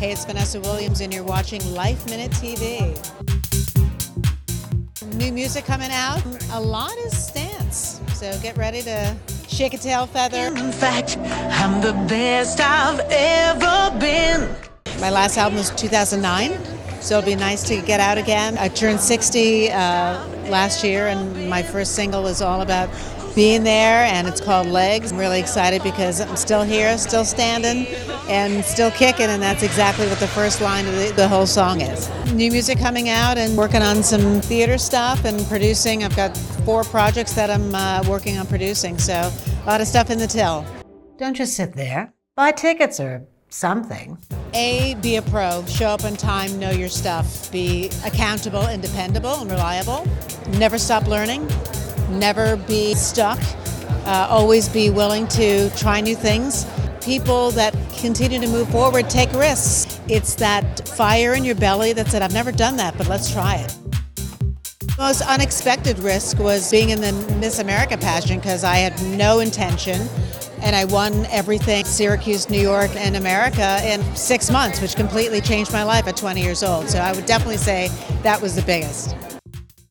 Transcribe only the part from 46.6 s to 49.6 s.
your stuff, be accountable and dependable and